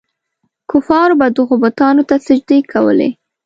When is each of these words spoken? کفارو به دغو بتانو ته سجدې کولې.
کفارو 0.71 1.15
به 1.19 1.27
دغو 1.37 1.55
بتانو 1.63 2.01
ته 2.09 2.15
سجدې 2.27 2.59
کولې. 2.71 3.09